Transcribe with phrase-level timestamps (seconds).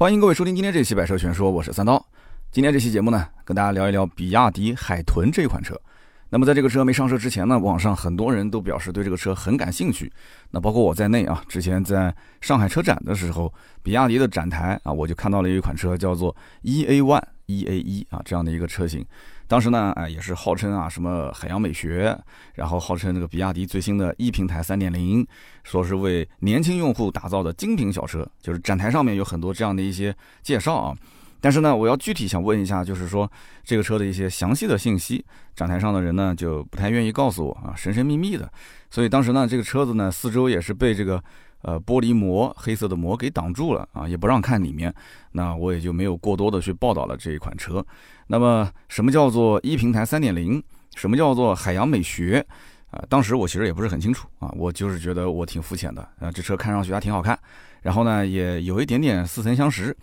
[0.00, 2.02] 欢迎各位收听今天这期《百车全说》，我是三刀。
[2.50, 5.78] 今天这期节目呢，跟大家聊一聊比亚迪海豚这款车。
[6.30, 10.10] 那么在这个车没上市之前呢，网上很多人都表示对这个车很感兴趣。
[10.52, 13.52] 那包括我在内啊，之前在上海车展的时候，
[13.82, 19.04] 比亚迪的展台啊，我就看到了一款车叫做 E A One E A 一啊这样的一个车型。
[19.50, 22.16] 当时呢，哎，也是号称啊什么海洋美学，
[22.54, 25.26] 然后号称这个比亚迪最新的 E 平台三点零，
[25.64, 30.96] 说是为年轻用户打造的精品小车，就是展台上面有很多这样的一些介绍啊。
[31.40, 33.28] 但是呢，我要具体想问一下，就是说
[33.64, 35.24] 这个车的一些详细的信息，
[35.56, 38.48] 展台上的人呢就不太愿意告诉我啊，神神秘秘的。
[38.88, 41.20] 所以当时呢，这个车子呢四周也是被这个
[41.62, 44.94] 呃玻璃膜黑色的膜给挡住了啊，也不让看里面。
[45.32, 47.84] 那我也就没有过多的去报道了这一款车。
[48.30, 50.62] 那么，什么叫做一平台三点零？
[50.94, 52.46] 什么叫做海洋美学？
[52.92, 57.36] 啊，当时我其实也不是很清楚啊，我就是觉得我挺肤浅的啊，这车看上去还挺好看，
[57.82, 59.96] 然后呢，也有一点点似曾相识，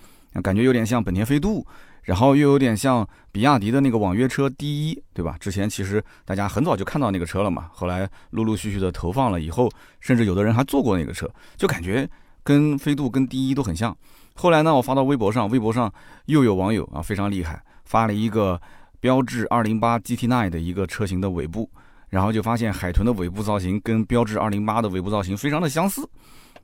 [0.43, 1.65] 感觉有点像本田飞度，
[2.03, 5.37] 然后又有点像比亚迪的那个网约车第一，对吧？
[5.39, 12.09] 之前其实大家很早就看到那个车了嘛，后来陆陆续续的投放了以后，甚至有的人还坐过那个车，就感觉
[12.43, 13.95] 跟飞度跟第一都很像。
[14.35, 15.91] 后来呢，我发到微博上，微博上
[16.25, 17.63] 又有网友啊，非常厉害。
[17.87, 18.61] 发了一个
[18.99, 21.71] 标致208 GT9 的一个车型的尾部，
[22.09, 26.07] 然后就发现海豚的尾部造型跟标致208的尾部造型非常的相似，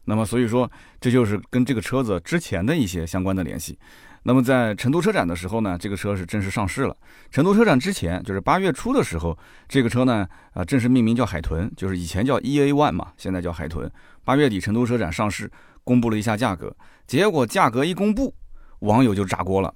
[0.06, 3.80] 那么所以说这就是跟这个车子之前的一些相关的联系。
[4.26, 6.96] 那么在成都车展的时候呢，这个车是正式上市了。
[7.30, 13.92] 成都车展之前就是八月初的时候，这个车呢啊正式命名叫海豚，就是以前叫 EA One 嘛，现在叫海豚。
[14.24, 15.52] 八月底成都车展上市，
[15.84, 16.74] 公布了一下价格，
[17.06, 18.34] 结果价格一公布，
[18.80, 19.74] 网友就炸锅了。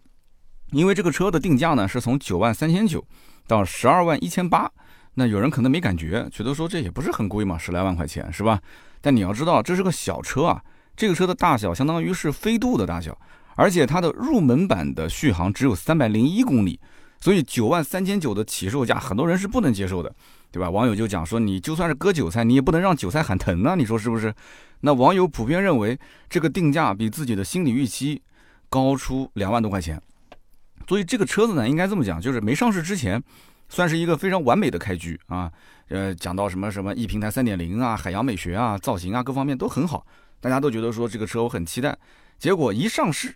[0.72, 3.04] 因为这个车的定价呢，是从九万三千九
[3.48, 4.70] 到十二万一千八，
[5.14, 8.62] 那有人可能没感觉，觉得说这也不是很贵嘛，十来万块钱是吧？
[9.00, 10.62] 但你要知道，这是个小车啊，
[10.96, 13.18] 这个车的大小相当于是飞度的大小，
[13.56, 16.80] 而且它的入门版的续航只有三百零一公里，
[17.20, 20.14] 所以九万三千九的起售价，很多人是不能接受的，
[20.52, 20.70] 对吧？
[20.70, 24.34] 网友就讲说，你就算是割韭菜，你也不能让韭菜喊疼啊，你说是不是？
[24.82, 25.98] 那网友普遍认为，
[26.30, 28.22] 这个定价比自己的心理预期
[28.70, 30.02] 高出两万多块钱。
[30.88, 33.22] 所以这个车子呢，应该这么讲，就是没上市之前，
[33.70, 35.52] 算是一个非常完美的开局啊。
[35.90, 40.06] 呃，讲到什么什么 E 平台三点零啊，海洋美学啊，造型啊，各方面都很好，
[40.42, 41.98] 大家都觉得说这个车我很期待。
[42.38, 43.34] 结果一上市，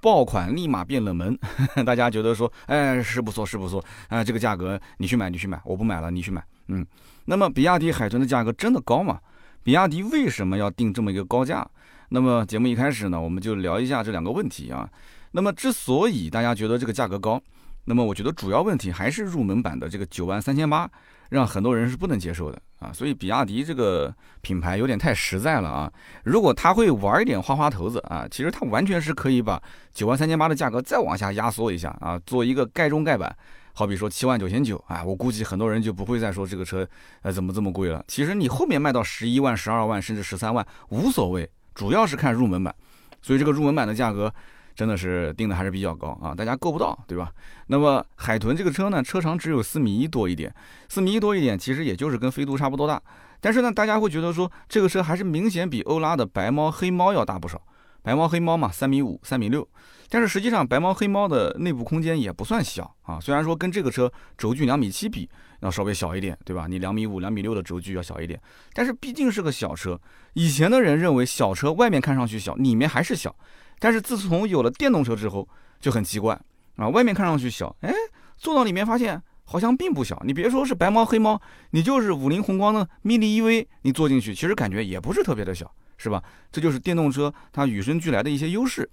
[0.00, 1.36] 爆款立马变冷门，
[1.84, 6.40] 大家觉得说，哎，是不错是不错啊，这个价格你去买你去买，我不买了你去买。
[6.68, 6.86] 嗯，
[7.24, 9.18] 那么比亚迪海豚的价格真的高吗？
[9.64, 11.68] 比亚迪为什么要定这么一个高价？
[12.10, 14.88] 那么节目一开始呢，我们就聊一下这两个问题啊。
[15.32, 17.40] 那么，之所以大家觉得这个价格高，
[17.84, 20.90] 那么我觉得主要问题还是入门版的这个九万三千八，
[21.28, 22.90] 让很多人是不能接受的啊。
[22.92, 25.92] 所以，比亚迪这个品牌有点太实在了啊。
[26.24, 29.62] 如果他会玩一点花花头子啊，其实他完全是可以把
[29.92, 33.34] 九万三千八的价格再往下压缩一下啊，做一个盖中盖版。
[33.74, 36.88] 好比说七万九千九啊，我估计很多人就不会再说这个车
[37.22, 38.04] 呃怎么这么贵了。
[38.08, 42.74] 其实你后面卖到十一万、十二万甚至十三万无所谓，主要是看入门版。
[43.22, 44.32] 所以这个入门版的价格。
[44.78, 47.32] 真的是定的还是比较高啊，大家够不到，对吧？
[47.66, 50.54] 那么海豚这个车呢，车长只有四米一多一点，
[50.88, 53.02] 四米一多一点，其实也就是跟飞度差不多大。
[53.40, 57.60] 但是呢，大家会觉得说这个车还是明显比欧拉的白猫黑猫要大不少。
[58.04, 59.68] 白猫黑猫嘛，三米五、三米六，
[60.08, 63.18] 但是实际上白猫黑猫的内部空间也不算小啊。
[63.18, 65.28] 虽然说跟这个车轴距两米七比
[65.58, 66.68] 要稍微小一点，对吧？
[66.68, 68.40] 你两米五、两米六的轴距要小一点，
[68.74, 70.00] 但是毕竟是个小车。
[70.34, 73.34] 以前的人认为小车外面看上去小，里面还是小。
[73.78, 75.48] 但是自从有了电动车之后，
[75.80, 76.40] 就很奇怪
[76.76, 77.92] 啊，外面看上去小，哎，
[78.36, 80.20] 坐到里面发现好像并不小。
[80.24, 81.40] 你别说是白猫黑猫，
[81.70, 86.22] 你就是五菱宏光的 mini EV，你坐进去其实感觉也不是特别的小，是吧？
[86.52, 88.88] 这就是电动车它与生俱来的一些优势。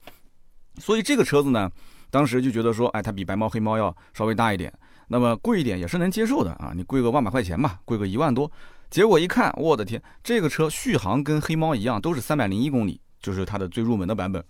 [0.77, 1.71] 所以这个车子呢，
[2.09, 4.73] 当时就觉得说，哎，它比白猫黑猫要稍微大一点，
[5.07, 6.71] 那么贵一点也是能接受的啊。
[6.75, 8.51] 你贵个万把块钱吧，贵个一万多。
[8.89, 14.43] 结果一看，我的天，这个车续航跟黑猫一样，都是三百零一公里，就是它的最入门的版本。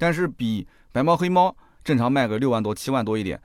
[0.00, 3.38] 但是比白猫黑猫正常卖个六万多七万多一点，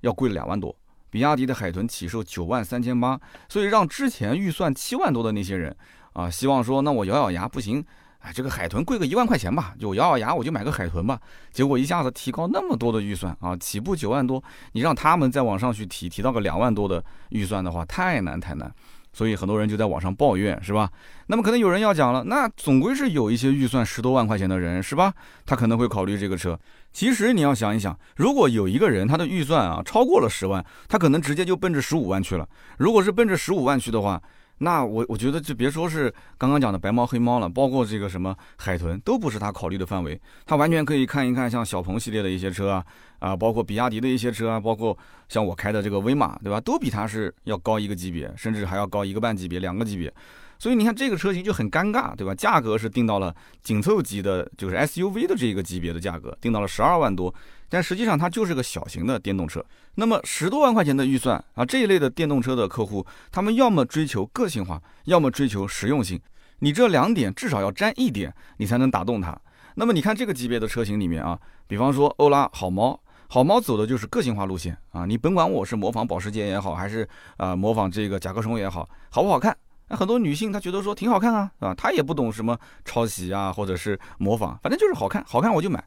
[0.00, 0.74] 要贵两万多。
[1.08, 3.18] 比亚迪的海豚起售九万三千八，
[3.48, 5.74] 所以让之前预算七万多的那些人
[6.12, 7.84] 啊，希望说那我咬咬牙不行，
[8.18, 11.20] 哎，这个海豚贵个一万块钱吧，就咬咬牙我就买个海豚吧。
[11.52, 14.42] 结果一下子提高那么多的预算啊，起步九万多，
[14.72, 18.72] 你让他们再往上去提，提到个两万多的预算的话，太难太难。
[19.12, 20.90] 所以很多人就在网上抱怨，是吧？
[21.26, 25.12] 那么可能有人要讲了，那总归是有一些预算十多万块钱的人，是吧？
[25.44, 26.58] 他可能会考虑这个车。
[26.92, 32.48] 其实你要想一想，如果有一个人他的预算啊超过了十万，他可能直接就奔着十五万去了。
[32.78, 34.20] 如果是奔着十五万去的话，
[34.62, 40.20] 那我我觉得就别说是刚刚讲的白猫黑猫了，包括这个什么海豚都不是他考虑的范围。
[40.44, 42.84] 他完全可以看一看像小鹏系列的一些车啊，
[43.20, 44.96] 啊，包括比亚迪的一些车啊，包括
[45.30, 46.60] 像我开的这个威马，对吧？
[46.60, 50.12] 都比它是要高一个级别，甚至还要高一个半级别、两个级别。
[50.60, 52.34] 所以你看这个车型就很尴尬，对吧？
[52.34, 57.34] 价格是定到了紧凑级的，就是 SUV 的这个级别的价格，定到了十二万多。
[57.70, 59.64] 但实际上它就是个小型的电动车。
[59.94, 66.20] 那么十多万块钱的预算啊，这一类的电动车的客户，他们要么追求个性化，要么追求实用性。
[66.58, 69.34] 你这两点至少要沾一点，你才能打动他。
[69.76, 75.06] 那么你看这个级别的车型里面啊，比方说欧拉、好猫，好猫走的就是个性化路线啊。
[75.06, 77.08] 你甭管我是模仿保时捷也好，还是
[77.38, 79.56] 啊模仿这个甲壳虫也好，好不好看？
[79.90, 81.74] 那很多女性她觉得说挺好看啊，是吧？
[81.74, 85.84] 她也不懂什么抄袭啊，或者是模仿，反正就是好看，好看我就买，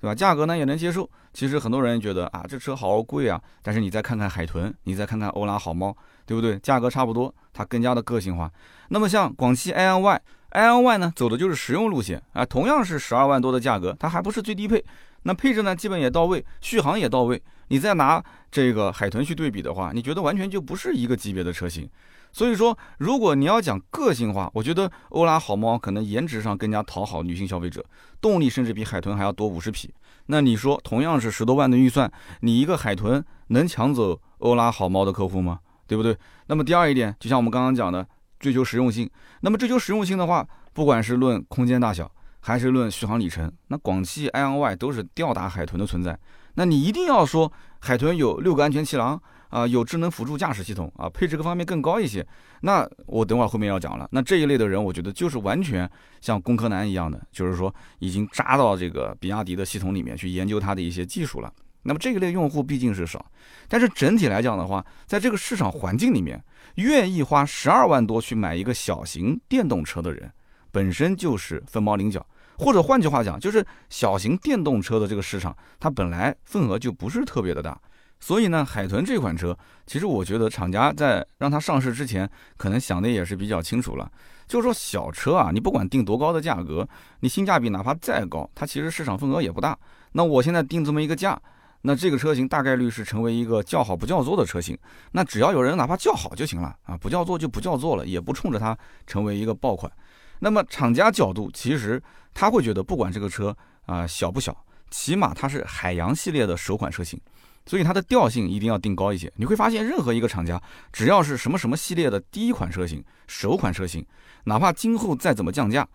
[0.00, 0.14] 对吧？
[0.14, 1.08] 价格呢也能接受。
[1.34, 3.40] 其实很多人觉得啊，这车好贵啊。
[3.62, 5.94] 但是你再看看海豚，你再看看欧拉好猫，
[6.24, 6.58] 对不对？
[6.60, 8.50] 价格差不多，它更加的个性化。
[8.88, 14.82] 那么像广汽埃安 Y，埃安 Y 呢走的就是实用路线啊，同样是十二万多的价格，它还不是最低配。
[15.24, 17.40] 那配置呢基本也到位，续航也到位。
[17.68, 21.88] 你再拿这个海豚去对比的话，你觉得完全就不是一个级别的车型。
[22.32, 27.84] 所以说，如果你要讲个性化，我觉得欧拉好猫可能颜值上更加讨好女性消费者，
[28.22, 29.92] 动力甚至比海豚还要多五十匹。
[30.26, 35.58] 那你说，同样是十多万的预算，你一个海豚能抢走欧拉好猫的客户吗？
[35.86, 36.16] 对不对？
[36.46, 38.06] 那么第二一点，就像我们刚刚讲的，
[38.40, 39.10] 追求实用性。
[39.42, 46.18] 那么追求实用性的话，不管是论空间大小，还是论续航里程，那广汽埃安 Y 都是吊打海豚的存在。
[46.54, 49.20] 那你一定要说海豚有六个安全气囊。
[49.52, 52.26] 啊，有智能辅助驾驶系统啊，配置各方面更高一些。
[52.62, 54.08] 那我等会儿后面要讲了。
[54.10, 55.88] 那这一类的人，我觉得就是完全
[56.22, 61.52] 像工科男一样的，就是说已经扎到这个比亚迪的系统里面去研究它的一些技术了。
[61.82, 63.24] 那么这一类用户毕竟是少，
[63.68, 66.42] 但是整体来讲的话，在这个市场环境里面，
[66.76, 70.32] 愿意花十二万多去买一个小型电动车的人，
[70.70, 72.26] 本身就是凤毛麟角。
[72.58, 77.78] 或者换句话讲，就是小型电动车的这个市场，它本来份额就不是特别的大。
[78.22, 79.54] 所以呢，海豚这款车，
[79.84, 84.08] 其实我觉得厂家在让它上市之前，可能想的也是比较清楚了。
[84.46, 86.88] 就是说小车啊，你不管定多高的价格，
[87.18, 89.76] 你性价比哪怕再高，它其实市场份额也不大。
[90.12, 91.36] 那我现在定这么一个价，
[91.80, 94.78] 那这个车型大概率是成为一个叫好不叫座的车型。
[95.10, 99.90] 那只要有人哪怕叫好就行了啊，不叫座就不叫座了，也不冲着它成为一个爆款。
[100.38, 102.00] 那么厂家角度，其实
[102.32, 104.56] 他会觉得，不管这个车啊小不小，
[104.92, 107.20] 起码它是海洋系列的首款车型。
[107.66, 109.32] 所以它的调性一定要定高一些。
[109.36, 110.60] 你会发现，任何一个厂家，
[110.92, 114.04] 只要是什么什么系列的第一款车型、首款车型，
[114.44, 115.86] 哪怕今后再怎么降价，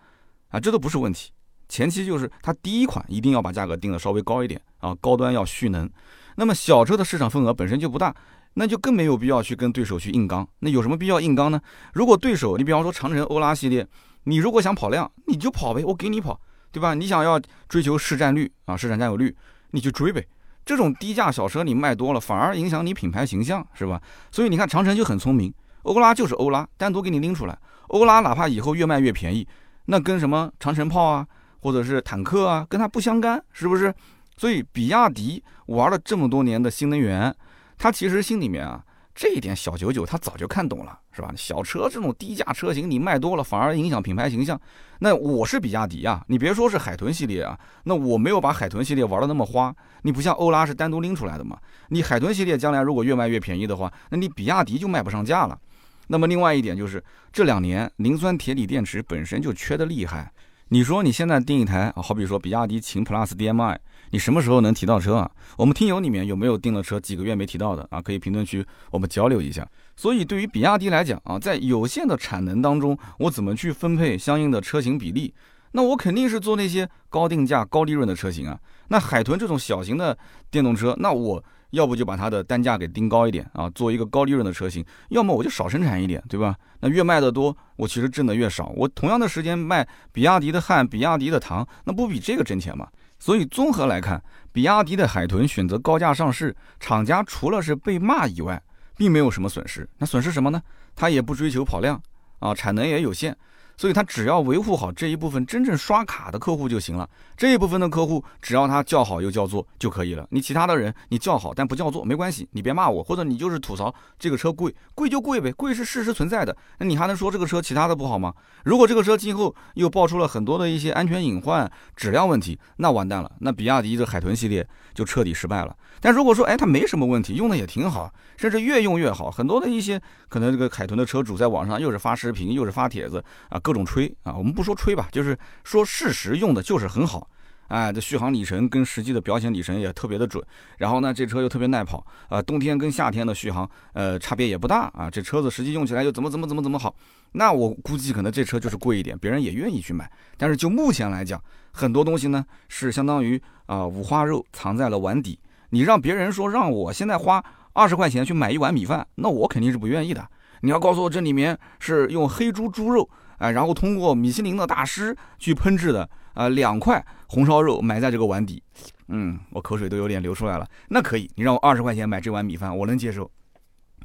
[0.48, 1.30] 啊，这都不是问题。
[1.68, 5.88] 前期就是它第一款一定要把价格定的稍微高一点啊，高端要蓄能。
[6.36, 8.14] 那么小车的市场份额本身就不大，
[8.54, 10.48] 那就更没有必要去跟对手去硬刚。
[10.60, 11.60] 那有什么必要硬刚呢？
[11.92, 13.86] 如果对手，你比方说长城欧拉系列，
[14.24, 16.40] 你如果想跑量，你就跑呗，我给你跑，
[16.72, 16.94] 对吧？
[16.94, 17.38] 你想要
[17.68, 19.36] 追求市占率啊，市场占有率，
[19.72, 20.26] 你去追呗。
[20.68, 23.98] 这种低价小车你卖多了，反而影响你品牌形象，是吧？
[24.30, 25.50] 所以你看长城就很聪明，
[25.84, 27.58] 欧拉就是欧拉，单独给你拎出来。
[27.86, 29.48] 欧拉哪怕以后越卖越便宜，
[29.86, 31.26] 那跟什么长城炮啊，
[31.60, 33.94] 或者是坦克啊，跟它不相干，是不是？
[34.36, 37.34] 所以比亚迪玩了这么多年的新能源，
[37.78, 38.84] 它其实心里面啊。
[39.18, 41.34] 这一点小九九他早就看懂了，是吧？
[41.36, 44.58] 小车这种低价车型你卖多了，反而影响品牌形象。
[45.00, 49.74] 那我是比亚迪呀，你别说是海豚系列啊，那我没有把海豚系列玩的那么花。
[50.02, 51.58] 你不像欧拉是单独拎出来的嘛？
[51.88, 55.58] 你海豚系列将来如果越卖越便宜的话，那你比亚迪就卖不上价了。
[56.06, 57.02] 那么另外一点就是
[57.32, 60.32] 这两年磷酸铁锂电池本身就缺的厉害。
[60.68, 65.30] 你说你现在订一台，好比说比亚迪秦 PLUS DM-i，你什么时候能提到车啊？
[65.56, 68.00] 我们听友里面有没有订了车几个月没提到的啊？
[68.00, 69.68] 可以评论区我们交流一下。
[69.96, 75.34] 所以对于比亚迪来讲啊，在有限的产能当中，我怎么去分配相应的车型比例？
[75.72, 78.58] 那我肯定是做那些高定价、高利润的车型啊。
[78.88, 80.16] 那海豚这种小型的
[80.50, 81.44] 电动车，那我。
[81.72, 86.56] 要不就把它的单价给定高一点啊，做一个高利润的车型；要么我就少生产一点，对吧？
[86.80, 88.72] 那越卖的多，我其实挣的越少。
[88.74, 92.88] 我同样的时间卖比亚迪的汉、比亚迪的唐，那不比这个挣钱吗？
[93.18, 94.22] 所以综合来看，
[94.52, 98.62] 比亚迪的海豚选择高价上市，厂家除了是被骂以外，
[98.96, 99.88] 并没有什么损失。
[99.98, 100.62] 那损失什么呢？
[100.94, 102.00] 它也不追求跑量
[102.38, 103.36] 啊，产能也有限。
[103.78, 107.08] 所以他只要维护好这一部分真正刷卡的客户就行了。
[107.36, 110.26] 这一部分的客户，只要他叫好又叫座就可以了。
[110.30, 116.54] 你其他的人，你叫好但不叫座没关系，你别骂我，或者你就是吐槽这个车贵，贵就贵呗，贵是事实存在的。
[116.78, 118.34] 那你还能说这个车其他的不好吗？
[118.64, 125.76] 如果这个车今后又爆出了很多的一些安全隐患、质量问题，那完蛋了，那比亚迪的海豚系列就彻底失败了。
[126.00, 137.28] 但如果说，哎，它没什么问题，用的也挺好，甚至越用越好，很多的一些可能这个海豚的车主在网上又是发视频，又是发帖子啊，各种吹啊，我们不说吹吧，就是说事实用的就是很好。
[137.66, 140.42] 哎，这续航里程跟实际的表显里程也特别的准，
[140.78, 145.10] 然后呢，这车又特别耐跑，啊，冬天跟夏天的续航，呃，差别也不大啊。
[145.10, 146.94] 这车子实际用起来又怎么怎么怎么怎么好，
[147.32, 150.10] 那我估计可能这车就是贵一点，别人也愿意去买。
[150.38, 151.38] 但是就目前来讲，
[151.70, 157.44] 很多东西呢是相当于啊五花肉藏在了碗底，你让别人说让我现在花
[157.74, 160.26] 二十块钱去买一碗米饭，那我肯定是不愿意的。
[160.62, 163.08] 你要告诉我这里面是用黑猪猪肉，
[163.38, 166.08] 哎，然后通过米其林的大师去烹制的。
[166.34, 168.62] 啊，两块红烧肉埋在这个碗底，
[169.08, 170.64] 嗯，我口水都有点流出来了。
[170.88, 173.28] 那可以，你让我二十块钱买这碗米饭，我能接受。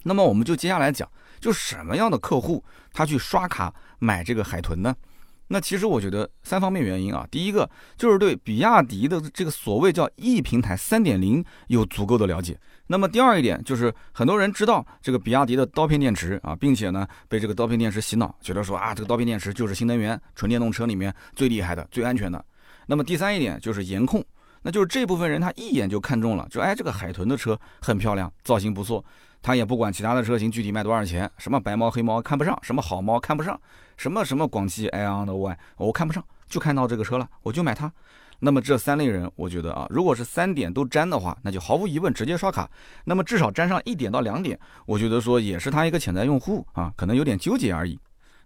[0.01, 1.07] 那么我们就接下来讲，
[1.39, 4.95] 就什么样的客户他去刷卡买这个海豚呢？
[5.49, 12.59] 那其实我觉得三方面原因啊，第一个就是对比亚迪的这个所谓叫 E 平台三点零有足够的了解。
[12.93, 22.45] 那么第二一点就是很多人知道这个比亚迪的刀片电池啊，并且呢被这个刀片电池洗脑，觉得说啊这个刀片电池就是新能源纯电动车里面最厉害的、最安全的。
[22.85, 24.23] 那么第三一点就是颜控，
[24.61, 29.03] 那就是这部分人他一眼就看中了，就哎这个海豚的车很漂亮，造型不错。
[29.41, 33.59] 他也不管其他的车型具体卖多少钱，什么白猫黑猫看不上，什么好猫看不上，
[33.97, 37.91] 什么什么广汽埃昂的 Y 我看不上，就看到这个车了，我就买它。
[38.45, 42.69] 那么这三类人，我觉得啊，如果是三点都沾的话，那就毫无疑问直接刷卡。
[43.05, 47.97] 那么至少沾上一点到两点，我觉得说也是他一个潜在用户啊，可能有点纠结而已。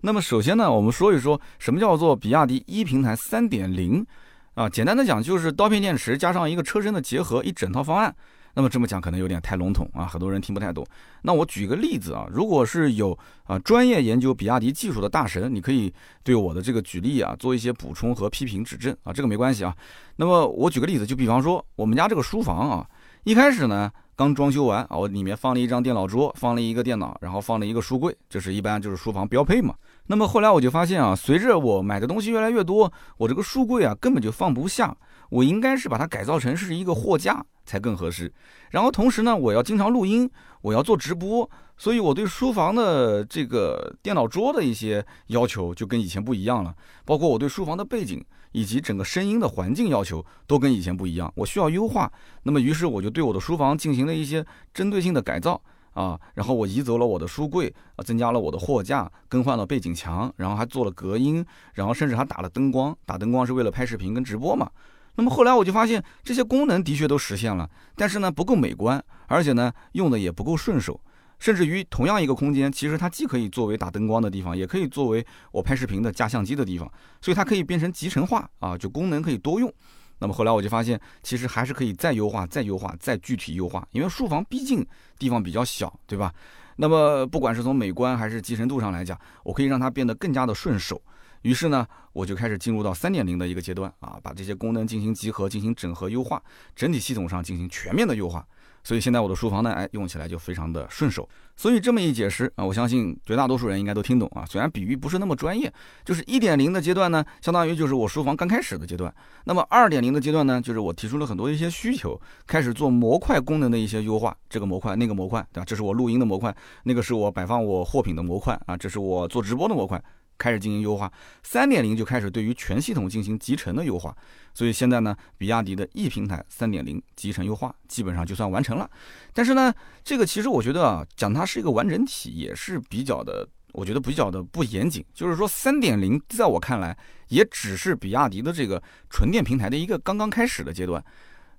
[0.01, 4.05] 那么首先呢，我们说一说什么叫做比亚迪一平台三点零
[4.53, 8.15] 啊，简单的讲就是刀片电池加上一个车身的结合，一整套方案。
[8.57, 10.83] 那么这么讲可能有点太笼统啊，很多人听不太懂。
[11.21, 19.75] 那我举个例子啊，如果是有啊专业研究比亚迪技术的大神，你可以对我的这个举例啊做一些补充和批评指正啊，这个没关系啊。
[20.15, 22.89] 那么我举个例子，就比方说我们家这个书房啊，
[23.25, 29.75] 一开始呢刚装修完啊，我里面放了一张电脑桌，放了一个电脑，然后放了一个书柜，这是一般就是书房标配嘛。
[30.07, 34.97] 那么后来我就发现啊，随着我买的东西越来越多，我这个书柜啊根本就放不下，
[35.29, 37.45] 我应该是把它改造成是一个货架。
[37.67, 38.33] 才更合适。
[38.71, 40.31] 然后同时呢，我要经常录音，
[40.61, 46.73] 我要做直播，所以我对书房的这个电脑桌的一些要求就跟以前不一样了。
[47.03, 52.09] 包括我对书房的背景以及整个声音的环境要求都跟以前不一样，我需要优化。
[52.43, 57.67] 那么于是我就对我的书房进行了一些针对性的改造啊，然后我移走了我的书柜
[57.97, 62.95] 啊，增加了我的货架，更换了背景墙，然后还做了隔音，然后甚至还打了灯光。
[63.05, 64.71] 打灯光是为了拍视频跟直播嘛。
[65.17, 71.01] 那么后来我就发现这些功能的确都实现了，但是呢不够美观，而且呢用的也不够顺手，
[71.39, 76.87] 甚至于同样一个空间，其实它既可以作为打灯光的地方，也可以作为我拍视频的架相机的地方，
[77.19, 79.73] 所以它可以变成集成化啊，就功能可以多用。
[80.19, 84.85] 那么后来我就发现，其实还是可以再优化、再优化、再具体优化，因为书房毕竟
[85.17, 86.31] 地方比较小，对吧？
[86.75, 91.01] 那么不管是从美观还是集成度上来讲，我可以让它变得更加的顺手。
[91.47, 96.43] 于是呢，我就开始进入到三点零的一个阶段啊，把这些功能进行集合、进行整合、优化，
[96.75, 98.45] 整体系统上进行全面的优化。
[98.83, 101.27] 所以现在我的书房呢，哎，用起来就非常的顺手。
[101.55, 104.45] 所以这么一解释啊，我相信绝大多数人应该都听懂啊。
[104.45, 105.73] 虽然比喻不是那么专业，
[106.03, 109.13] 就是一点零的阶段呢，相当于就是我书房刚开始的阶段。
[109.45, 114.35] 那么二点零的阶段呢，就是我提出了很多一些需求，开始做模块功能的一些优化。
[114.49, 115.65] 这个模块、那个模块，对吧？
[115.65, 120.01] 这是我录音的模块，那个是我摆放我货品的模块啊，这是我做直播的模块。
[120.37, 121.11] 开始进行优化，
[121.43, 124.15] 三点零就开始对于全系统进行集成的优化，
[124.53, 128.89] 所以现在呢，比亚迪的 E 平台三点零集成优化基本上就算完成了。
[129.33, 135.03] 但是呢，这个其实我觉得啊，讲它是一个完整体也是比较的，我觉得比较的不严谨。
[135.13, 136.97] 就是说，三点零在我看来
[137.29, 141.03] 也只是比亚迪的这个纯电平台的一个刚刚开始的阶段。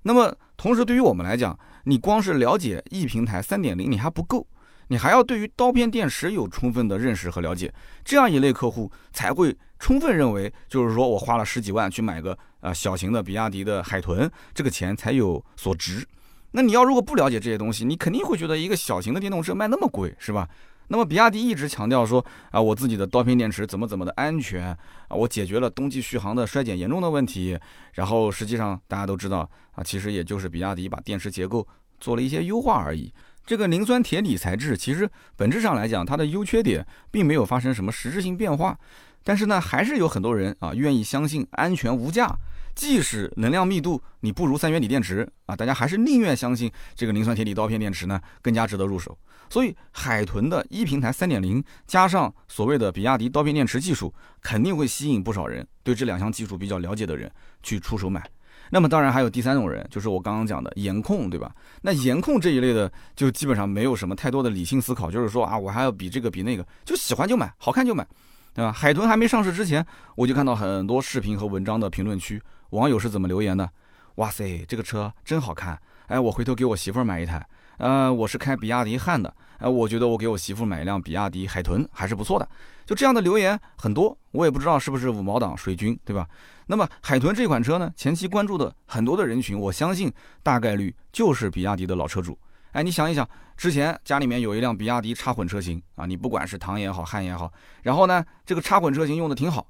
[0.03, 4.47] 那么同时，对于我们来讲，你光是了解 E 平台三点零你还不够。
[4.89, 16.05] 你还要对于刀片电池有充分的认识和了解，这样一类客户才会充分认为，就是说我花了十几万去买个呃小型的比亚迪的海豚，这个钱才有所值。
[16.51, 20.49] 那你要如果不了解这些东西，你肯定会觉得一个小型的电动车卖那么贵，是吧？
[20.87, 24.75] 那么比亚迪一直强调说啊，我自己的刀片电池怎么怎么的安全啊，
[25.09, 27.55] 我解决了冬季续航的衰减严重的问题。
[27.93, 31.67] 然后实际上大家都知道啊，其实也就是比亚迪把电池结构
[31.99, 33.13] 做了一些优化而已。
[33.49, 38.77] 这个磷酸铁锂材质其实本质上来讲，它的优缺点并没有发生什么实质性变化。
[39.23, 42.31] 但是呢，还是有很多人啊愿意相信安全无价，
[42.75, 49.17] 即使能量密度你不如三元锂电池啊，大家还是宁愿相信这个磷酸铁锂刀片电池呢更加值得入手。
[49.49, 54.13] 所以海豚的一平台三点零加上所谓的比亚迪刀片电池技术，
[54.43, 57.31] 肯定会吸引不少人对这两项技术比较了解的人
[57.63, 58.23] 去出手买。
[58.69, 61.51] 那么当然还有第三种人，就是我刚刚讲的颜控，对吧？
[61.81, 68.07] 那颜控这一类的就基本上没有什么太多的理性思考，就是说啊，我还要比这个比那个，就喜欢就买，好看就买，
[68.53, 68.71] 对吧？
[68.71, 69.85] 海豚还没上市之前，
[70.15, 73.69] 我就看到很多视频和文章的评论区，网友是怎么留言的？
[74.15, 77.45] 哇塞，这个车真好看，哎，我回头给我媳妇儿买一台。
[77.79, 82.47] 呃，我是开比亚迪汉的，哎，我觉得我给我媳妇买一辆比亚迪海豚还是不错的。
[82.85, 86.27] 就这样的留言很多，我也不知道是不是五毛党水军，对吧？
[86.65, 90.11] 那么海豚这款车呢，前期关注的很多的人群，我相信
[90.43, 92.37] 大概率就是比亚迪的老车主。
[92.73, 97.49] 哎，你想一想，之前家里面有一辆比亚迪插混车型啊，你不管是唐也好，汉也好，
[97.81, 99.65] 然后呢，这个插混车型用的挺好，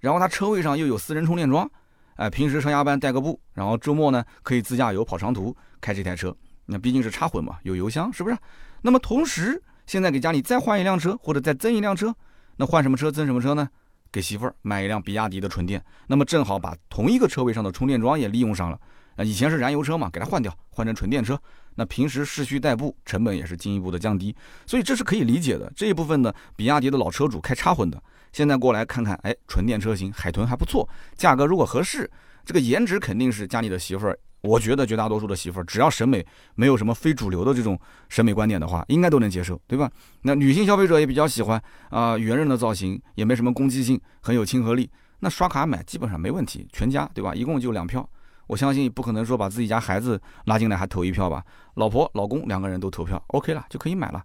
[0.00, 1.68] 然后它车位上又有私人充电桩，
[2.16, 6.36] 哎，平时上下班带个步，然后周末呢可以自驾游跑长途，开这台车。
[6.66, 8.36] 那毕竟是插混嘛，有油箱，是不是？
[8.82, 12.14] 那么同时，现在给家里再换一辆车，或者再增一辆车，
[12.56, 13.68] 那换什么车增什么车呢？
[14.12, 18.80] 给媳妇儿买一辆比亚迪的纯电，那么正好把同一个车位上的充电桩也利用上了。
[19.16, 21.38] 那以前是燃油车嘛，给它换掉，换成纯电车，
[21.74, 24.34] 那平时市区代步成本也是进一步的降低，
[24.66, 25.70] 所以这是可以理解的。
[25.74, 32.10] 这一部分呢，比亚迪的老车主开插混的，现在过来看看，哎，纯电车型海豚还不错，价格如果合适，
[32.44, 34.18] 这个颜值肯定是家里的媳妇儿。
[34.46, 36.24] 我觉得绝大多数的媳妇儿，只要审美
[36.54, 39.90] 没有什么非主流的这种审美观点的话，应该都能接受，对吧？
[40.22, 41.60] 那女性消费者也比较喜欢
[41.90, 44.88] 啊，圆润的造型，也没什么攻击性，很有亲和力。
[45.18, 47.34] 那刷卡买基本上没问题，全家对吧？
[47.34, 48.08] 一共就两票，
[48.46, 51.42] 我相信不可能说把自己家孩子拉进来还投一票吧？
[51.74, 54.22] 老婆老公两个人都投票，OK 了就可以买了。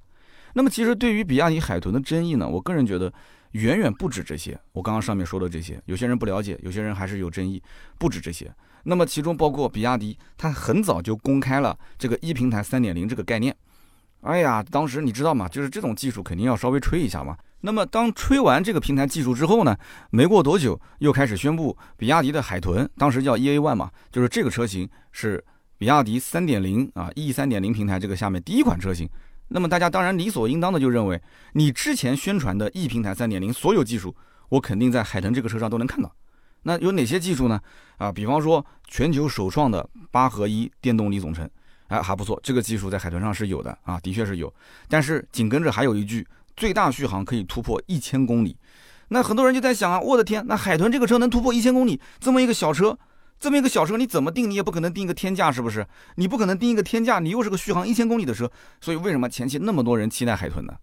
[0.53, 3.11] 那么其实对于比亚迪海豚的争议呢，我个人觉得
[3.51, 4.59] 远远不止这些。
[4.73, 7.63] 我刚刚上面说的这些，有些人不了解，有些人还是有争议，
[7.97, 8.53] 不止这些。
[8.83, 13.55] 那么其中包括比亚迪，它很早就公开了这个一平台三点零这个概念。
[14.21, 15.47] 哎呀，当时你知道吗？
[15.47, 17.35] 就是这种技术肯定要稍微吹一下嘛。
[17.61, 19.75] 那么当吹完这个平台技术之后呢，
[20.09, 25.43] 没过多久又开始宣布比亚迪的海豚，当时叫 EA One 嘛，就是这个车型是
[25.77, 29.09] 比亚迪三点零啊 E 三点零平台这个下面第一款车型。
[29.47, 31.21] 那么大家当然理所应当的就认为，
[31.53, 34.15] 你之前宣传的 E 平台三点零所有技术，
[34.49, 36.11] 我肯定在海豚这个车上都能看到。
[36.63, 37.59] 那有哪些技术呢？
[37.97, 41.49] 啊，比方说全球首创的八合一电动力总成，
[41.87, 44.53] 哎，还不错，这个技术在海豚上是有的啊，的确是有。
[44.87, 48.55] 但是紧跟着还有一句，最大续航可以突破一千公里。
[49.09, 52.97] 那很多人就在想啊，我的天，那海豚这个车能突破一千公里，这么一个小车，
[53.39, 54.49] 这么一个小车，你怎么定？
[54.49, 55.85] 你也不可能定一个天价，是不是？
[56.15, 60.73] 你不可能定一个天价，你又是个续航一千公里的车，所以为什么前期那么多人期待海豚呢？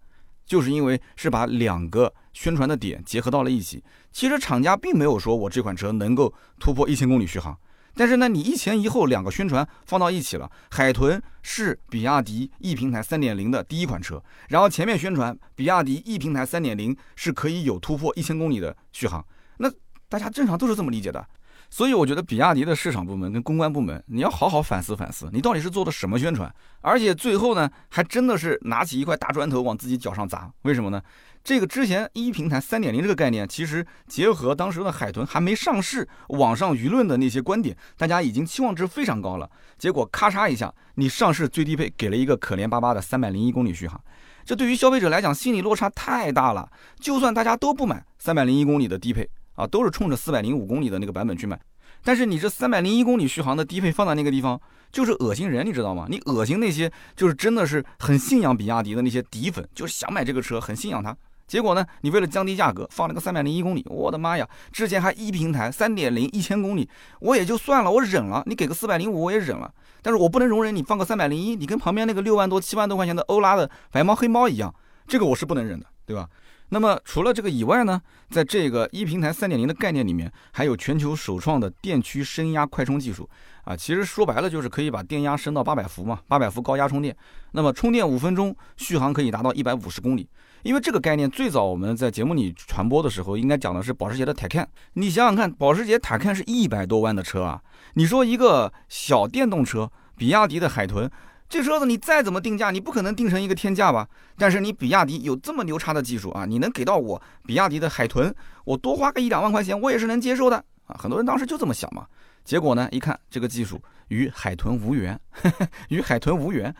[0.49, 3.83] 就是因为是把两个宣传的点结合到了一起。
[4.11, 7.55] 其实厂家并没有说我这款车能够突破一千公里续航，
[7.93, 10.51] 但是呢，你一前一后两个宣传放到一起了。
[10.71, 19.23] 海豚是比亚迪 E 平台三点零的第一款车，然后前面宣传比亚迪 E 平台三点零是可以有突破一千公里的续航，
[19.57, 19.71] 那
[20.09, 21.23] 大家正常都是这么理解的。
[21.69, 26.51] 所以我觉得比亚迪的市场部门跟公关部门，你要好好反思反思，你到底是做的什么宣传？
[26.81, 30.51] 而且最后呢，还真的是拿起一块大砖头往自己脚上砸。
[30.63, 31.01] 为什么呢？
[31.43, 39.49] 这个之前一平台三点零这个概念，其实结合当时的海豚还没上市，网上舆论的那些观点，大家已经期望值非常高了。
[39.77, 43.99] 结果咔嚓一下，你上市最低配给了一个可怜巴巴的三百零一公里续航，
[44.43, 46.69] 这对于消费者来讲心理落差太大了。
[46.99, 49.29] 就算大家都不买三百零一公里的低配。
[49.59, 51.59] 啊，都是冲着四百零五公里的那个版本去买，
[52.01, 56.05] 但是你这三百零一公里续航的低配放在那个地方，就是恶心人，你知道吗？
[56.07, 61.13] 你恶心那些就是真的是很信仰比亚迪的那些底粉，就是想买这个车，很信仰它。
[61.45, 64.47] 结果呢，你为了降低价格，放了个三百零一公里，我的妈呀！
[64.71, 66.87] 之前还一平台三点零一千公里，
[67.19, 68.43] 我也就算了，我忍了。
[68.45, 69.69] 你给个四百零五我也忍了，
[70.01, 74.73] 但是我不能容忍你放个三百零一，你跟旁边那个六万多七万多块钱的欧拉的白猫黑猫一样，
[75.07, 76.29] 这个我是不能忍的，对吧？
[76.69, 83.27] 那么除了这个以外呢，在这个一平台三点零的概念里面，还有全球首创的电驱升压快充技术
[83.63, 87.15] 啊，其实说白了就是可以把电压升到八百伏嘛，八百伏高压充电，
[87.53, 90.29] 那么充电五分钟，续航可以达到一百五十公里。
[90.61, 94.65] 因为这个概念最早我们在节目里传播的时候，应该讲的是保时捷的 Taycan。
[94.93, 97.61] 你想想看，保时捷 Taycan 是一百多万的车啊，
[97.93, 101.09] 你说一个小电动车，比亚迪的海豚。
[101.49, 104.07] 这车子你再怎么定价，你不可能定成一个天价吧？
[104.37, 108.33] 但是你比亚迪有这么牛叉的技术啊，你能给到我比亚迪的海豚，
[108.63, 110.95] 我多花个一两万块钱，我也是能接受的啊！
[110.99, 112.05] 很多人当时就这么想嘛。
[112.45, 115.19] 结果呢，一看这个技术与海豚无缘，
[115.89, 116.73] 与海豚无缘。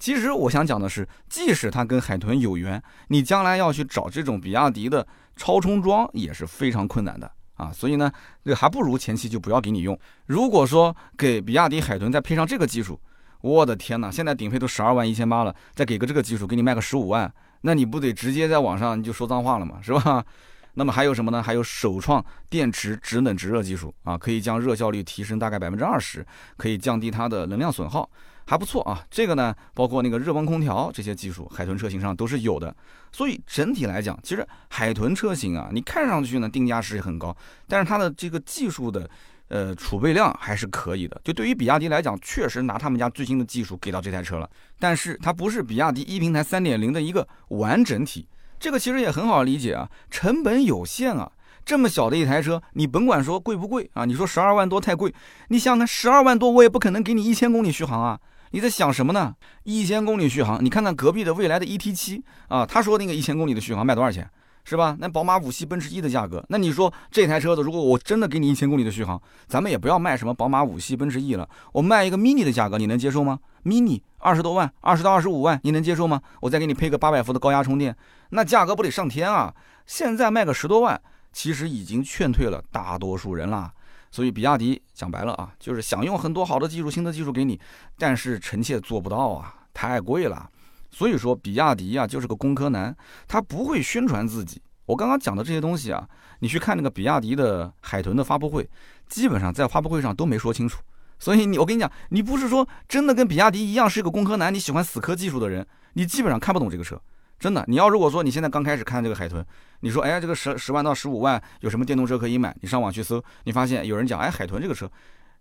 [0.00, 7.70] 其实我想讲的是，即使它跟海豚有缘，你将来要去找这种比亚迪的超充桩也是非常困难的啊。
[7.72, 8.10] 所以呢，
[8.44, 9.96] 这还不如前期就不要给你用。
[10.26, 13.00] 如果说给比亚迪海豚再配上这个技术，
[13.46, 14.10] 我的天哪！
[14.10, 19.78] 现在顶配都十二万一千八了，再给个这个技术，给你卖个十五万，那你不得直接在网上你就说脏话了吗？
[19.80, 20.24] 是吧？
[20.74, 21.40] 那么还有什么呢？
[21.40, 28.10] 还有首创电池直冷直热技术啊，可以将热效率提升大概百分之二十，可以降低它的能量损耗，
[28.46, 29.00] 还不错啊。
[29.08, 32.74] 这个呢，包括那个热泵空调这些技术，海豚车型上都是有的。
[33.12, 37.34] 所以整体来讲，其实海豚车型啊，你看上去呢定价是很高，
[37.68, 39.08] 但是它的这个技术的。
[39.48, 41.20] 呃，储备量还是可以的。
[41.22, 44.50] 就对于比亚迪来讲，确实拿他们家最新的技术给到这台车了。
[44.78, 48.26] 但是它不是比亚迪一平台三点零的一个完整体。
[48.58, 51.30] 这个其实也很好理解啊，成本有限啊。
[51.64, 55.12] 这么小的一台车，你甭管说贵不贵啊，你说十二万多太贵，
[55.48, 58.18] 你想看十二万多，我也不可能给你一千公里续航啊。
[58.52, 59.34] 你在想什么呢？
[59.64, 64.30] 一千公里续航，你看看隔壁的未来的 ET 七啊，他说那个一千公里的续航卖多少钱？
[64.68, 64.96] 是吧？
[64.98, 76.20] 那宝马五系、奔驰 E 的价格，那你说这台车子，如果我真的给你一千公里的续航，咱们也不要卖什么宝马五系、奔驰 E 了，我卖一个 mini 的价格，你能接受吗？mini 二十多万，二十到二十五万，你能接受吗？
[76.40, 77.96] 我再给你配个八百伏的高压充电，
[78.30, 79.54] 那价格不得上天啊？
[79.86, 81.00] 现在卖个十多万，
[81.32, 83.72] 其实已经劝退了大多数人啦。
[84.10, 87.60] 所以比亚迪讲白了啊，就是想用很多好的技术、新的技术给你，
[87.96, 90.50] 但是臣妾做不到啊，太贵了。
[90.96, 92.96] 所以说，比亚迪呀就是个工科男，
[93.28, 94.62] 他不会宣传自己。
[94.86, 98.66] 我刚刚讲的这些东西啊，你去看那个比亚迪的海豚的发布会，
[99.06, 100.80] 基本上在发布会上都没说清楚。
[101.18, 106.98] 所以你，我跟你讲，你不是说真的跟比亚迪一样是一个工科男，你喜欢死磕技术的人，你基本上看不懂这个车。
[107.38, 109.44] 真的，你要如果说你现在刚开始看这个海豚，
[109.80, 112.56] 你说哎，这个十十万到十五万有什么电动车可以买？
[112.62, 114.90] 你上网去搜，你发现有人讲哎，海豚这个车，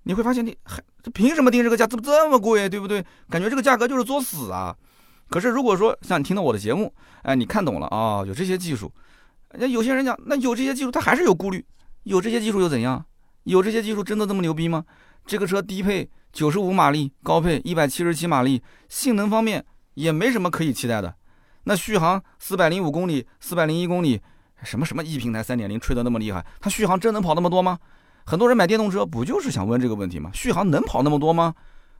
[0.03, 1.87] 你会发现你海这凭什么定这个价？
[1.87, 2.67] 怎么这么贵？
[2.67, 3.01] 对不对？
[3.29, 4.75] 感觉这个价格就是作死啊！
[5.29, 8.91] 可是如果说像你听到我的节目，哎，你看懂了啊，有这些技术，
[9.53, 11.65] 那有些人讲，那有这些技术他还是有顾虑，
[12.03, 13.03] 有这些技术又怎样？
[13.43, 14.85] 有这些技术真的这么牛逼吗？
[15.25, 21.15] 这个车低配九十五马力，高配一百七十七马力，性能方面也没什么可以期待的。
[21.63, 24.21] 那续航四百零五公里，四百零一公里，
[24.63, 27.79] 什么什么 E 平台三点零吹得那么厉害，它续航真能跑那么多吗？
[28.25, 30.29] 很多人买电动车不就是想问这个问题吗？
[30.33, 31.53] 续航能跑那么多吗？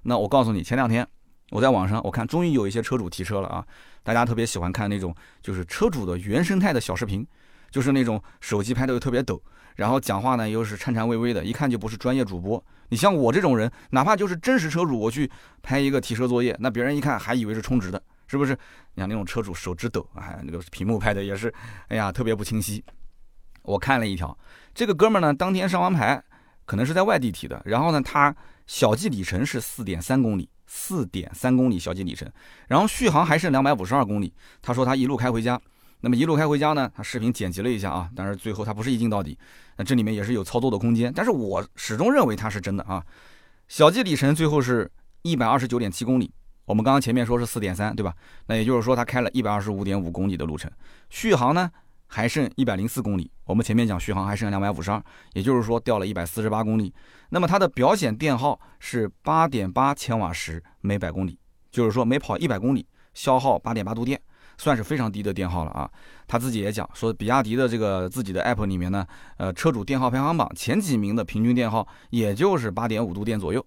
[0.04, 1.08] 那我告诉你，前两天。
[1.52, 3.66] 我在网上我看，终于有一些车主提车了啊！
[4.04, 7.26] 大家特别喜欢看那种就是车主的原生态的小视频，
[7.70, 9.42] 就是那种手机拍的又特别抖，
[9.76, 12.64] 然后讲话呢又是颤颤巍巍的，一看就不是专业主播。
[12.90, 15.30] 你像我这种人，哪怕就是真实车主，我去
[15.62, 18.54] 拍一个提车作业，那别人一看还以为是充值的，是不是？
[18.96, 21.54] 你像那种车主手指抖，哎，那个屏幕拍的也是，
[21.90, 22.84] 哎呀，特别不清晰。
[23.62, 24.36] 我看了一条，
[24.74, 26.24] 这个哥们呢当天上完牌，
[26.66, 28.36] 可能是在外地提的，然后呢他
[28.68, 30.50] 小计里程是四点三公里。
[30.66, 32.30] 四点三公里小计里程，
[32.68, 34.34] 然后续航还剩两百五十二公里。
[34.62, 35.60] 他说他一路开回家，
[36.02, 36.92] 那么一路开回家呢？
[36.96, 39.38] 他视频剪辑了一下啊，但是最后他不是一镜到底，
[39.78, 41.12] 那这里面也是有操作的空间。
[41.16, 43.04] 但是我始终认为他是真的啊。
[43.68, 46.32] 小计里程最后是一百二十九点七公里，
[46.66, 48.14] 我们刚刚前面说是四点三，对吧？
[48.48, 50.72] 那也就是说他开了一百二十五点五公里的路程，
[51.10, 51.72] 续航呢？
[52.08, 56.94] 还剩一百零四公里，我们前面讲续航还剩两百五十二，也就是说掉了一百四十八公里。
[57.30, 61.38] 那么它的表显电耗是八点八千瓦时每百公里，
[61.72, 64.22] 就是说每跑一百公里消耗八点八度电，
[64.58, 65.90] 算是非常低的电耗了啊。
[66.28, 69.06] 他自己也讲说，比亚迪的这个自己的 app 里面呢，
[69.38, 73.66] 呃，车主电耗排行榜前几名的平均电耗也就是八点五度电左右。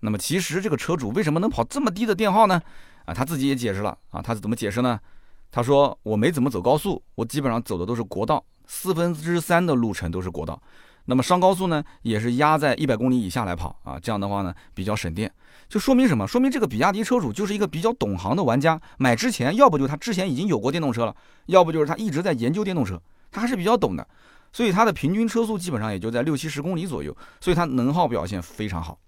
[0.00, 2.60] 那么其实这个车主为什么能跑这么低的电耗呢？
[3.06, 5.00] 啊，他自己也解释了啊，他是怎么解释呢？
[5.50, 10.60] 他说：“我没怎么走高速，我基本上走的都是国道，四分之三的路程都是国道。
[11.06, 13.98] 那么上高速呢，也是压在一百公里以下来跑啊。
[13.98, 15.32] 这样的话呢，比较省电。
[15.66, 16.28] 就说明什么？
[16.28, 18.78] 说明这个比亚迪车主就是一个比较懂行的玩家。
[18.98, 24.06] 买之前，要不就他之前已经有过电动车了，要不就是他一直在研究电动车，他还是比较懂的。
[24.52, 28.98] 所以他的平均车速基本上也就在六七十公里左右，所以它能耗表现非常好。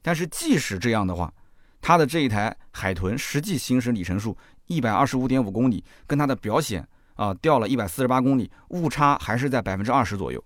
[0.00, 1.32] 但是即使这样的话，
[1.80, 4.34] 它的这一台海豚实际行驶里程数。”
[4.66, 10.42] 一百二十五点五公里，跟它的表显啊掉了一百四十八公里，误差还是在百分之二十左右。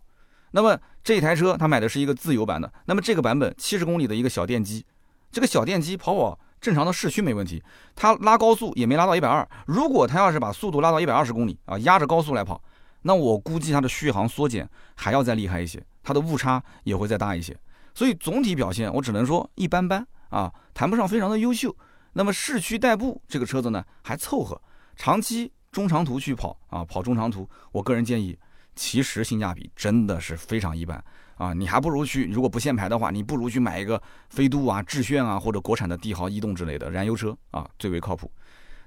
[0.51, 4.85] 那么这台车他买的是一个自由版的，那么这个版本七十公里的一个小电机，
[5.31, 7.63] 这个小电机跑跑正常的市区没问题，
[7.95, 9.47] 它拉高速也没拉到一百二。
[9.67, 12.61] 如果它要是把速度拉到一百二十公里啊，压着高速来跑，
[13.03, 17.57] 那我估计它的续航缩减还要再厉害一些，它的误差也会再大一些。
[17.95, 21.75] 所以总体表现我只能说一般般啊，谈不上非常的优秀。
[22.19, 24.61] 那么市区代步这个车子呢还凑合，
[24.97, 28.37] 长期中长途去跑啊，跑中长途，我个人建议，
[28.75, 31.01] 其实性价比真的是非常一般
[31.37, 38.29] 啊，你还不如去，如果不限牌的话，你不如去买一个飞度啊、致炫啊或者国产的帝豪、逸动之类的燃油车啊，最为靠谱。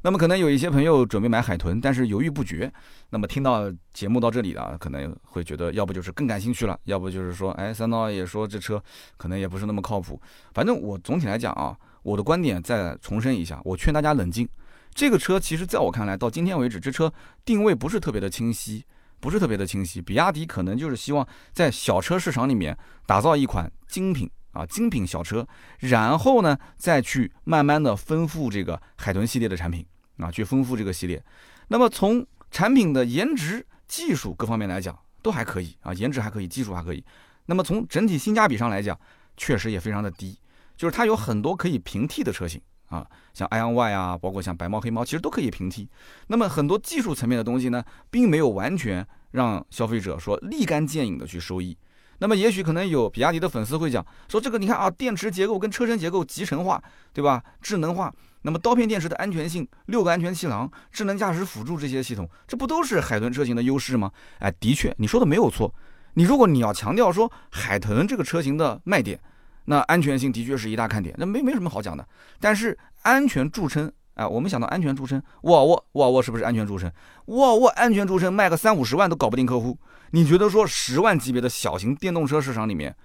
[0.01, 2.69] 那么可能有一些朋友准备买海豚，但是犹豫不决。
[3.11, 8.83] 那么听到节目到这里啊，可能会觉得要不就是更感兴趣了，要不就是说，哎，三刀也说这车
[9.15, 10.21] 可能也不是那么靠谱。
[10.53, 14.47] 反正我总体来讲啊，我的观点再重申一下，我劝大家冷静。
[14.93, 17.13] 这个车其实在我看来，到今天为止，这车
[17.45, 18.85] 定位不是特别的清晰，
[19.19, 20.01] 不是特别的清晰。
[20.01, 25.47] 比亚迪可能就是希望在小车市场里面打造一款精品啊，精品小车，
[25.79, 29.85] 然后呢再去慢慢的丰富这个海豚系列的产品。
[30.17, 31.23] 啊，去丰富这个系列，
[31.69, 37.03] 那么从产品的颜值、技术各方面来讲，都还可以啊，颜值还可以，技术还可以。
[37.47, 38.99] 那么从整体性价比上来讲，
[39.35, 40.37] 确实也非常的低，
[40.81, 45.87] 就是它有很多可以平替的车型啊，像 IONY 啊，包括像白猫黑猫，其实都可以平替。
[46.25, 51.77] 那么很多技术层面的东西呢，并没有完全让消费者说立竿见影的去收益。
[52.17, 56.81] 那么也许可能有比亚迪的粉丝会讲说，这个你看啊，电池结构跟车身结构集成化，
[57.13, 57.43] 对吧？
[57.61, 58.11] 智能化。
[58.41, 64.11] 那么刀片电池的安全性，六个安全气囊，智能驾驶辅助这些系统，这不都是海豚车型的优势吗？
[64.39, 65.71] 哎，的确，你说的没有错。
[66.15, 69.21] 你如果你要强调说海豚这个车型的卖点，
[69.65, 72.08] 那安全性的确是一大看点，那没没什么好讲的。
[72.39, 76.91] 但是安全著称，啊，我们想到安全著称，沃尔沃，沃尔沃是不是安全著称？
[77.26, 79.78] 沃尔沃安全著称，卖个三五十万都搞不定客户。
[80.12, 82.95] 你觉得说十万级别的小型电动车市场里面，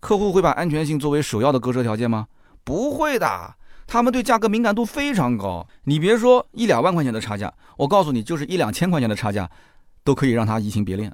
[0.00, 2.26] 客户会把安全性作为首要的购车条件吗？
[2.64, 3.54] 不会的。
[3.86, 9.50] 他们对价格敏感度非常高，你别说一两万块钱的差价，我告诉你，就是一两千块钱的差价，
[10.04, 11.10] 都可以让他移情别恋。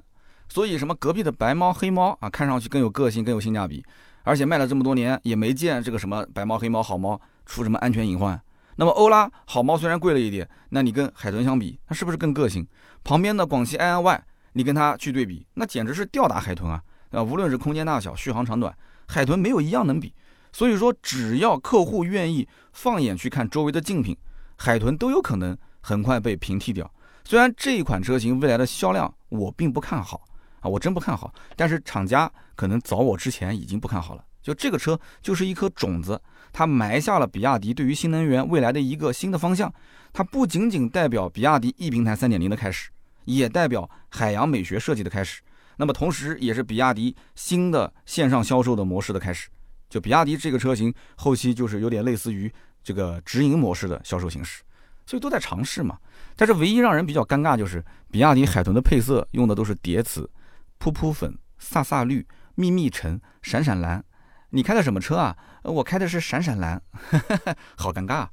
[0.49, 3.81] 所以什么隔壁的白猫黑猫啊，看上去更有个性，更有性价比，
[4.25, 8.39] 而且卖了这么多年也没见这个什么白猫黑猫好猫出什么安全隐患。
[8.75, 12.67] 那么欧拉好猫虽然贵了一点，那你跟海豚相比，它是不是更个性？
[13.05, 16.83] 旁边的广汽埃安 Y，你跟它去对比，那简直是吊打海豚啊！
[17.11, 18.75] 啊，无论是空间大小、续航长短，
[19.07, 20.13] 海豚没有一样能比。
[20.51, 24.17] 所以说，只要客户愿意放眼去看周围的竞品，
[24.57, 26.89] 海豚都有可能很快被平替掉。
[27.23, 30.21] 虽然这一款车型未来的销量我并不看好
[30.67, 31.33] 我真不看好。
[31.55, 34.23] 但是厂家可能早我之前已经不看好了。
[34.41, 36.21] 就这个车就是一颗种子，
[36.53, 39.73] 它埋下了比亚迪对于新能源未来的一个新的方向。
[40.13, 42.89] 它不仅仅代表比亚迪 E 平台3.0的开始，
[43.25, 45.41] 也代表海洋美学设计的开始。
[45.77, 49.49] 那么同时，也是比亚迪新的线上销售的模式的开始。
[49.89, 52.51] 就比亚迪这个车型，后期就是有点类似于
[52.83, 54.63] 这个直营模式的销售形式，
[55.05, 55.97] 所以都在尝试嘛。
[56.35, 60.29] 但是唯一让人比较尴尬就是，比亚迪海豚的配色用的都是叠词，
[60.79, 64.03] 噗噗粉、飒飒绿、密密橙、闪闪蓝。
[64.49, 65.35] 你开的什么车啊？
[65.63, 66.81] 我开的是闪闪蓝，
[67.77, 68.27] 好尴尬。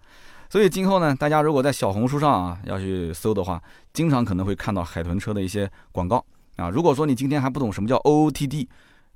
[0.49, 6.25] 所以今后呢，大家如果在小红书上啊要去搜的话，经常可能会看到海豚车的一些广告
[6.57, 6.69] 啊。
[6.69, 8.69] 如果说你今天还不懂什么叫 OOTD。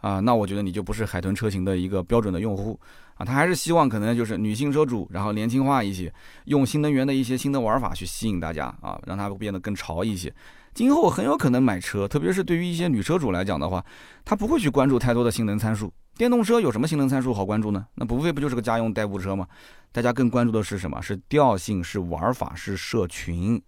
[0.03, 2.79] 啊，那我觉得你就不是海豚车型的一个标准的用户
[3.15, 6.13] 啊，他还是希望可能就是女性车主，然后年轻化一些，
[6.45, 10.33] 用新能源的一些新的玩法去吸引大家啊，让它变得更潮一些。
[10.77, 13.83] 今后很有可能买车，特别是对于一些女车主来讲的话，
[14.27, 15.91] 她不会去关注太多的性能参数。
[16.19, 17.87] 电动车有什么性能参数好关注呢？
[17.95, 19.47] 那不非不就是个家用代步车吗？
[19.91, 21.01] 大家更关注的是什么？
[21.01, 23.59] 是调性，是玩法，是社群，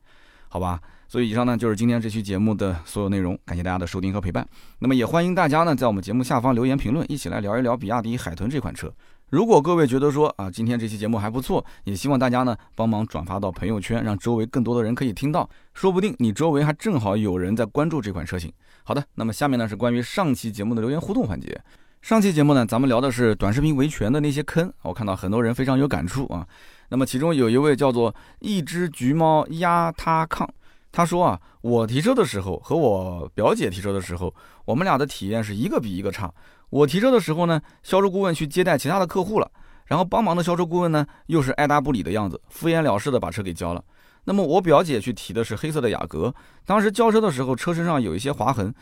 [0.51, 0.79] 好吧？
[1.09, 4.47] 所以以上呢就是今天这期节目的所有内容，感谢大家的收听和陪伴。
[4.81, 8.92] 那么也欢迎大家呢在我们节目下方留言评论，一起来聊一聊比亚迪海豚这款车。
[9.31, 18.51] 如果各位觉得说啊今天这期节目还不错，也希望大家呢帮忙转发到朋友圈，让周围更多的人可以听到，说不定你周围还正好有人在关注这款车型。
[18.85, 21.61] 好的，那么下面呢是关于上期节目的留言互动环节。
[22.01, 26.47] 上期节目呢咱们聊的是短视频维权的那些坑，我看到很多人非常有感触啊。
[26.88, 30.49] 那么其中有一位叫做一只橘猫压他炕。
[30.91, 36.33] 他说啊，我提车的时候和我表姐提车的时候，我们俩的体验是一个比一个差。
[36.70, 39.50] 我提车的时候呢，销售顾问去接待其他的客户了，
[39.87, 43.83] 然后帮忙的销售顾问呢又是爱答不理的样子，敷衍了事的把车给交了。
[44.24, 46.35] 那么我表姐去提的是黑色的雅阁，
[46.66, 48.74] 当时交车的时候车身上有一些划痕，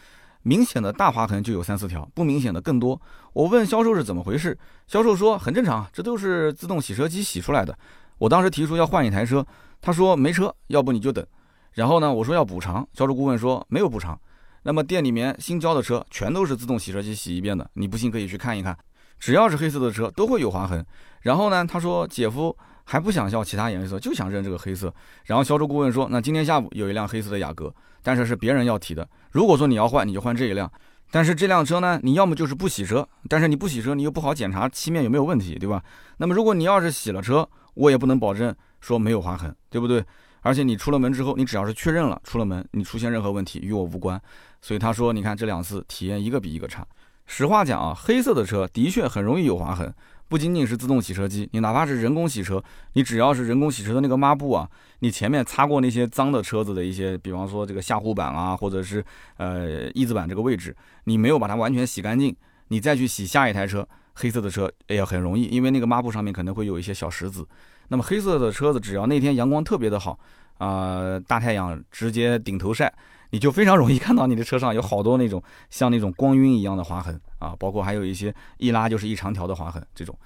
[0.43, 3.01] 明显的大划痕就有三四条，不明显的更多。
[3.33, 7.77] 我问销售是怎么回事，销售说很正常，这都是自动洗车机洗出来的。
[8.19, 9.47] 我当时提出要换一台车，
[9.81, 11.25] 他说没车，要不你就等。
[11.73, 14.19] 然后呢，我说要补偿，销售顾问说没有补偿。
[14.67, 18.77] 那么店里面新交的车全都是自动洗车机洗一遍的，你不信可以去看一看，
[19.17, 20.85] 只要是黑色的车都会有划痕。
[21.21, 24.93] 然后呢，他说姐夫还不想要其他颜色，就想认这个黑色。
[25.27, 29.09] 然后销售顾问说，那今天下午有一辆黑色的雅阁，但是是别人要提的。
[29.31, 30.69] 如果说你要换，你就换这一辆。
[31.13, 35.81] 但是这辆车呢，你要么就是不洗车，但是你不洗车，你又不好检查漆面有没有问题，对吧？
[36.17, 40.05] 那么如果你要是洗了车，我也不能保证说没有划痕，对不对？
[40.43, 44.21] 而且你出了门之后，你只要是确认了出了门，你出现任何问题与我无关。
[44.67, 46.85] 所以他说，你看这两次体验一个比一个差。
[47.25, 49.95] 实话讲啊，黑色的车的确很容易有划痕，
[50.27, 52.61] 不仅仅是自动洗车机，你哪怕是人工洗车，
[52.95, 59.05] 你只要是人工洗车的那个抹布啊，你前面擦过那些脏的车子的一些，比方说这个下护板啊，或者是
[59.37, 62.35] 呃翼子板这个位置，你没有把它完全洗干净，
[62.67, 67.47] 你再去洗下一台车黑色的车，哎呀很容易，因为那个抹布上面可能会有一些小石子。
[67.87, 70.19] 那么黑色的车子，只要那天阳光特别的好，
[70.59, 72.93] 啊大太阳直接顶头晒。
[73.31, 80.17] 你就非常容易看到你的车上有好多那种像那种光晕一样的划痕啊，包括还有一些一拉就是一长条的划痕这种。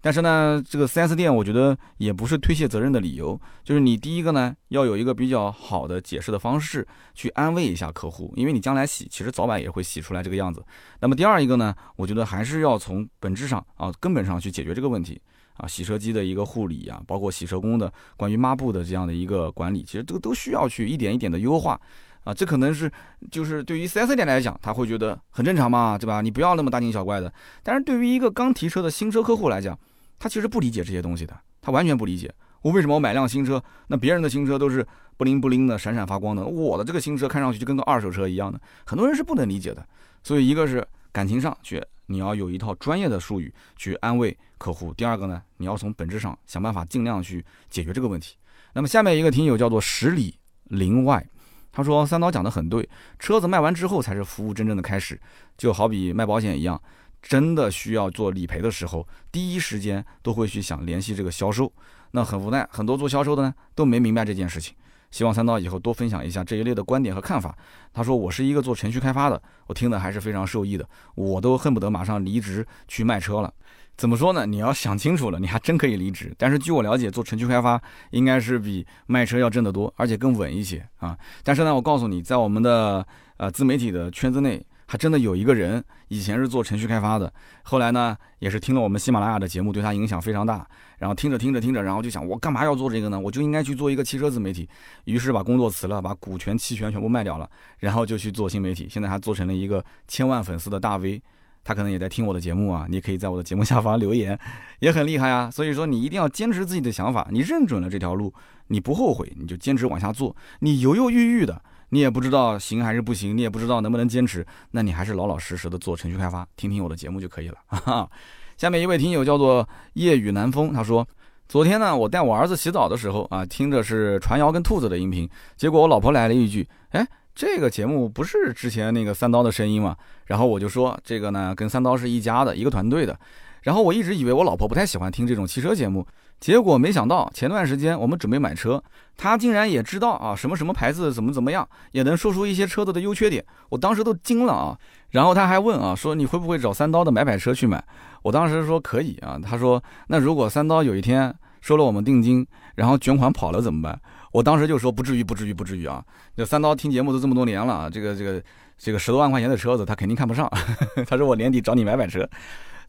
[0.00, 10.64] 但是呢，这个 4S 店我觉得也不是推卸责任的理由，就是你第一个呢要有一个比较好的解释的方式去安慰一下客户，因为你将来洗其实早晚也会洗出来这个样子。
[11.00, 15.20] 那么第二一个呢，我觉得还是要从本质上啊根本上去解决这个问题
[15.56, 21.80] 啊，洗车机的一个护理啊，包括洗车工的关于抹布的这样的一个管理，其实这个都需要去一点一点的优化。
[22.28, 22.92] 啊，这可能是
[23.30, 26.20] 就是对于 4S 店来讲，他会觉得很正常嘛，对吧？
[26.20, 27.32] 你不要那么大惊小怪的。
[27.62, 29.78] 但是对于一个刚提车的新车客户来讲，
[30.18, 32.30] 他其实不理解这些东西的，他完全不理解。
[32.60, 34.86] 我为什么我买辆新车，那别人的新车都是
[35.16, 39.82] 不灵不灵的、闪闪发光的，我的这个新车看上去就跟个二手车一样的，很多人是不能理解的。
[40.22, 48.36] 所以一个是感情上去，你要有一套专业的术语去安慰客户；第二个呢，你要从本质上想办法尽量去解决这个问题。
[48.74, 51.26] 那么下面一个听友叫做十里林外。
[51.70, 55.20] 他说：“三刀讲的很对，车子卖完之后才是服务真正的开始，
[55.56, 56.80] 就好比卖保险一样，
[57.22, 61.72] 真的需要做理赔的时候，第一时间都会去想联系这个销售。
[62.10, 64.74] 那很无奈，很多做销售的呢都没明白这件事情。
[65.10, 67.56] 希望三刀以后多分享一下这一类的观点和看法。”
[67.94, 73.52] 他说：“我是一个做程序开发的，我听的还是非常受益的，我都恨不得马上离职去卖车了。”
[73.98, 74.46] 怎么说呢？
[74.46, 76.32] 你要想清楚了，你还真可以离职。
[76.38, 77.82] 但是据我了解，做程序开发
[78.12, 81.18] 应该是比卖车要挣得多，而且更稳一些啊。
[81.42, 83.04] 但是呢，我告诉你，在我们的
[83.38, 87.32] 呃自媒体的圈子内，还真的有一个人以前是做程序开发的，
[87.64, 90.64] 后来呢也是听了我们喜马拉雅的节目，对他影响非常大。
[90.98, 93.18] 然后听着听着听着，然后就想，我干嘛要做这个呢？
[93.18, 94.68] 我就应该去做一个汽车自媒体。
[95.06, 98.86] 于是把工作辞了，把股权期权全部卖掉了，然后就去做新媒体。
[98.88, 101.20] 现在还做成了一个千万粉丝的大 V。
[101.68, 104.38] 他可能也在听我的节目啊，你可以在我的节目下方留言，
[104.80, 105.50] 也很厉害啊。
[105.50, 108.32] 所以说你一定要坚持自己的想法，你认准了这条路，
[108.68, 110.34] 你不后悔，你就坚持往下做。
[110.60, 117.56] 你犹犹豫豫的，你也不知道行还是不行，你也不知道能不能坚持，那你还是老老实实的做程序开发，听听我的节目就可以了。
[117.68, 118.10] 哈哈。
[118.56, 121.06] 下面一位听友叫做夜雨南风，他说，
[121.50, 127.06] 昨天呢，我带我儿子洗澡的时候啊，听着是传谣跟兔子的音频，结果我老婆来了一句，哎。
[127.38, 129.96] 这个节目不是之前那个三刀的声音吗？
[130.26, 133.16] 然后我就说这个呢跟三刀是一家的一个团队的。
[133.62, 136.04] 然后我一直以为我老婆不太喜欢听这种汽车节目，
[136.40, 138.82] 结果没想到前段时间我们准备买车，
[139.16, 143.44] 她竟然也知道啊什么什么牌子怎么怎么样，也能说出一些车子的优缺点。
[143.68, 144.76] 我当时都惊了啊！
[145.10, 147.80] 然后他还问啊说你会不会找三刀的买买车去买？
[148.22, 149.38] 我当时说可以啊。
[149.40, 154.00] 他说那如果三刀有一天收了我们定金，然后卷款跑了怎么办？
[154.32, 156.04] 我当时就说不至于，不至于，不至于啊！
[156.36, 158.42] 这三刀听节目都这么多年了，这个这个
[158.76, 160.50] 这个十多万块钱的车子，他肯定看不上。
[161.08, 162.28] 他说我年底找你买买车，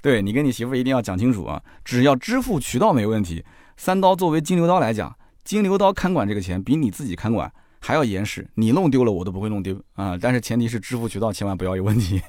[0.02, 1.62] 对你跟你媳妇一定要讲清楚啊！
[1.86, 3.44] 只要支付渠道没问题，
[3.78, 7.50] 三刀作为金牛刀来讲，金牛刀看管这个钱比你自己看管
[7.80, 10.18] 还要严实，你弄丢了我都不会弄丢啊！
[10.20, 12.22] 但是前提是支付渠道千万不要有问题，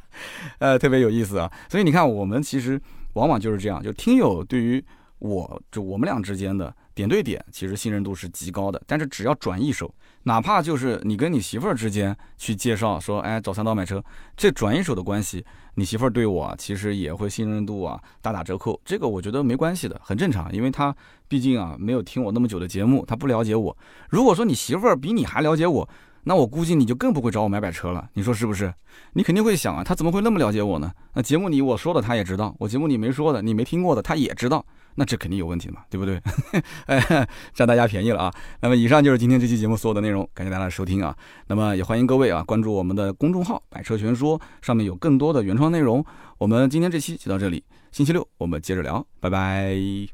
[0.58, 1.52] 呃，特别有意思啊！
[1.68, 2.80] 所以你看，我们其实
[3.12, 4.82] 往往就是这样，就听友对于
[5.18, 6.74] 我就我们俩之间的。
[6.94, 8.80] 点对点，其实信任度是极高的。
[8.86, 14.02] 但是只要转一手，哪怕就是你跟你媳妇儿之间去介绍说，哎，找三刀买车，
[14.36, 18.80] 这转一手的关系，你媳妇儿对我其实也会信任度啊大打折扣。
[18.84, 20.94] 这个我觉得没关系的，很正常，因为他
[21.26, 23.76] 毕竟啊没有听我那么久的节目，他不了解我。
[24.08, 25.88] 如果说你媳妇儿比你还了解我，
[26.26, 28.08] 那我估计你就更不会找我买买车了。
[28.14, 28.72] 你说是不是？
[29.12, 30.90] 你肯定会想啊，他怎么会那么了解我呢？
[31.12, 34.64] 那节目里我说的他也知道，我节目里没说的你没听过的他也知道。
[34.96, 36.20] 那这肯定有问题嘛，对不对？
[36.86, 38.34] 哎，占大家便宜了啊！
[38.60, 41.16] 那么以上就是今天这期节目所有的内容，感谢大家的收听啊！
[41.48, 46.04] 那么也欢迎各位啊关注我们的公众号“百车全说”，上面有更多的原创内容。
[46.38, 50.13] 我们今天这期就到这里，星期六我们接着聊，拜拜。